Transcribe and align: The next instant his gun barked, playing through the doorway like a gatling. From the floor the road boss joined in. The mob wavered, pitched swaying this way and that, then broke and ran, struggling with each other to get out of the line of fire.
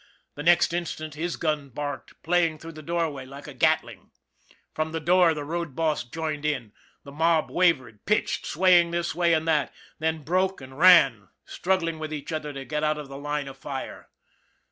The 0.33 0.41
next 0.41 0.73
instant 0.73 1.13
his 1.13 1.35
gun 1.35 1.69
barked, 1.69 2.23
playing 2.23 2.57
through 2.57 2.71
the 2.71 2.81
doorway 2.81 3.23
like 3.23 3.45
a 3.45 3.53
gatling. 3.53 4.09
From 4.73 4.93
the 4.93 4.99
floor 4.99 5.35
the 5.35 5.43
road 5.43 5.75
boss 5.75 6.03
joined 6.03 6.43
in. 6.43 6.73
The 7.03 7.11
mob 7.11 7.51
wavered, 7.51 8.03
pitched 8.07 8.47
swaying 8.47 8.89
this 8.89 9.13
way 9.13 9.33
and 9.33 9.47
that, 9.47 9.71
then 9.99 10.23
broke 10.23 10.59
and 10.59 10.75
ran, 10.79 11.27
struggling 11.45 11.99
with 11.99 12.11
each 12.11 12.31
other 12.31 12.51
to 12.51 12.65
get 12.65 12.83
out 12.83 12.97
of 12.97 13.09
the 13.09 13.15
line 13.19 13.47
of 13.47 13.59
fire. 13.59 14.09